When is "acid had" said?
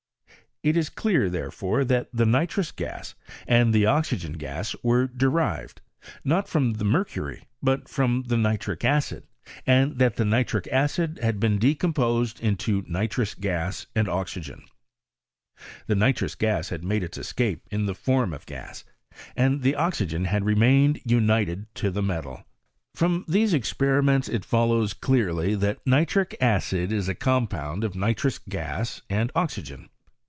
10.67-11.39